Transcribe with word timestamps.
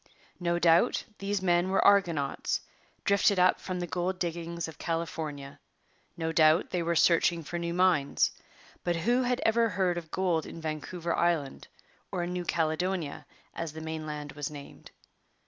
No 0.39 0.57
doubt 0.57 1.03
these 1.19 1.43
men 1.43 1.69
were 1.69 1.85
'argonauts' 1.85 2.61
drifted 3.05 3.37
up 3.37 3.59
from 3.59 3.79
the 3.79 3.85
gold 3.85 4.17
diggings 4.17 4.67
of 4.67 4.79
California; 4.79 5.59
no 6.17 6.31
doubt 6.31 6.71
they 6.71 6.81
were 6.81 6.95
searching 6.95 7.43
for 7.43 7.59
new 7.59 7.71
mines; 7.71 8.31
but 8.83 8.95
who 8.95 9.21
had 9.21 9.39
ever 9.45 9.69
heard 9.69 9.99
of 9.99 10.09
gold 10.09 10.47
in 10.47 10.59
Vancouver 10.59 11.15
Island, 11.15 11.67
or 12.11 12.23
in 12.23 12.33
New 12.33 12.45
Caledonia, 12.45 13.27
as 13.53 13.73
the 13.73 13.81
mainland 13.81 14.31
was 14.31 14.49
named? 14.49 14.89